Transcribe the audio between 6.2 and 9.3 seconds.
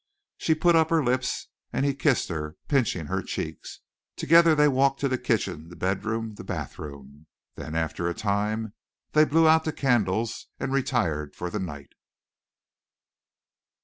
the bathroom. Then after a time they